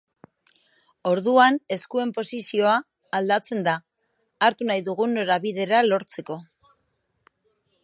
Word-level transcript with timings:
Orduan 1.09 1.59
eskuen 1.75 2.13
posizioa 2.15 2.71
aldatzen 3.19 3.61
da, 3.69 3.77
hartu 4.47 4.69
nahi 4.71 4.83
dugun 4.89 5.15
norabidera 5.19 5.85
lortzeko. 5.93 6.41